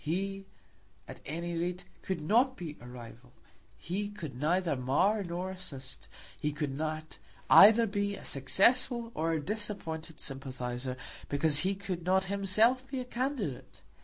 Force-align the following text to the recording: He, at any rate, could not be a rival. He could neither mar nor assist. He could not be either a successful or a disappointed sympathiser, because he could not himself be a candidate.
He, 0.03 0.47
at 1.07 1.19
any 1.27 1.55
rate, 1.55 1.85
could 2.01 2.23
not 2.23 2.57
be 2.57 2.75
a 2.81 2.87
rival. 2.87 3.33
He 3.77 4.09
could 4.09 4.35
neither 4.35 4.75
mar 4.75 5.21
nor 5.23 5.51
assist. 5.51 6.07
He 6.39 6.51
could 6.53 6.75
not 6.75 7.19
be 7.19 7.19
either 7.51 7.83
a 7.83 8.25
successful 8.25 9.11
or 9.13 9.33
a 9.33 9.39
disappointed 9.39 10.19
sympathiser, 10.19 10.97
because 11.29 11.59
he 11.59 11.75
could 11.75 12.03
not 12.03 12.23
himself 12.25 12.87
be 12.87 12.99
a 12.99 13.05
candidate. 13.05 13.81